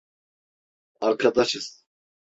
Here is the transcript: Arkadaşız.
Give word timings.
Arkadaşız. 1.01 1.85